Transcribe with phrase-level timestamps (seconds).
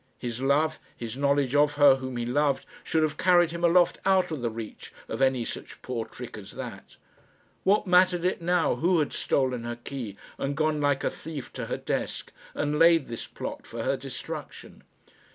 [0.17, 4.31] His love, his knowledge of her whom he loved, should have carried him aloft out
[4.31, 6.97] of the reach of any such poor trick as that!
[7.63, 11.67] What mattered it now who had stolen her key, and gone like a thief to
[11.67, 14.81] her desk, and laid this plot for her destruction?